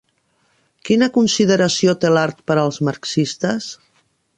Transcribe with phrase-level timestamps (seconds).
[0.89, 3.73] Quina consideració té l'art per als marxistes?